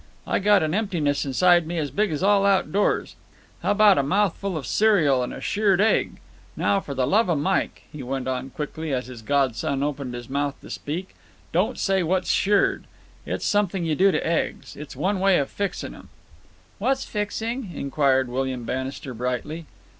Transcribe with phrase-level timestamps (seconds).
[0.25, 3.15] I got an emptiness inside me as big as all outdoors.
[3.61, 6.13] How about a mouthful of cereal and a shirred egg?
[6.57, 10.27] Now, for the love of Mike," he went on quickly, as his godson opened his
[10.27, 11.13] mouth to speak,
[11.51, 12.85] "don't say 'What's shirred?'
[13.27, 14.75] It's something you do to eggs.
[14.75, 16.09] It's one way of fixing 'em."
[16.79, 19.67] "What's fixing?" inquired William Bannister brightly.